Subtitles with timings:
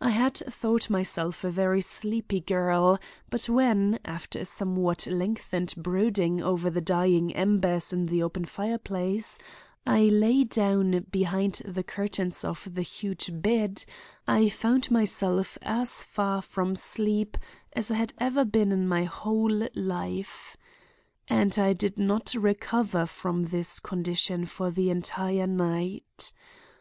[0.00, 2.98] "I had thought myself a very sleepy girl,
[3.30, 9.38] but when, after a somewhat lengthened brooding over the dying embers in the open fireplace,
[9.86, 13.84] I lay down behind the curtains of the huge bed,
[14.26, 17.36] I found myself as far from sleep
[17.74, 20.56] as I had ever been in my whole life.
[21.28, 26.32] "And I did not recover from this condition for the entire night.